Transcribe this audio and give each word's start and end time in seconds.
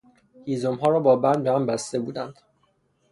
هیزمها 0.45 0.89
را 0.89 0.99
با 0.99 1.15
بند 1.15 1.43
به 1.43 1.51
هم 1.51 1.65
بسته 1.65 1.99
بودند. 1.99 2.39